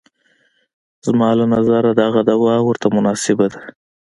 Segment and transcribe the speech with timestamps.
[1.05, 3.61] زما له نظره دغه دوا ورته مناسبه ده.